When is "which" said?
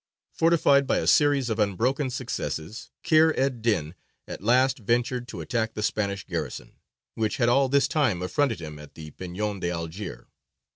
7.13-7.37